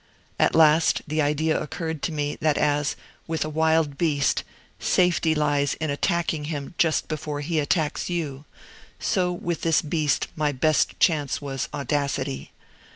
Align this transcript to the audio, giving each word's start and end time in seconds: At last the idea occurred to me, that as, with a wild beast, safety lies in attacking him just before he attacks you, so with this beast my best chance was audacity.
At 0.39 0.55
last 0.55 1.03
the 1.05 1.21
idea 1.21 1.61
occurred 1.61 2.01
to 2.01 2.11
me, 2.11 2.35
that 2.41 2.57
as, 2.57 2.95
with 3.27 3.45
a 3.45 3.49
wild 3.49 3.99
beast, 3.99 4.43
safety 4.79 5.35
lies 5.35 5.75
in 5.75 5.91
attacking 5.91 6.45
him 6.45 6.73
just 6.79 7.07
before 7.07 7.41
he 7.41 7.59
attacks 7.59 8.09
you, 8.09 8.45
so 8.97 9.31
with 9.31 9.61
this 9.61 9.83
beast 9.83 10.27
my 10.35 10.51
best 10.51 10.99
chance 10.99 11.39
was 11.39 11.69
audacity. 11.71 12.51